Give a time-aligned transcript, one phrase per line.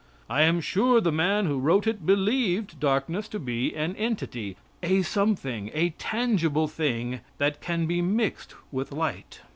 [0.31, 5.03] I am sure the man who wrote it, believed darkness to be an entity, a
[5.03, 9.41] something, a tangible thing that can be mixed with light.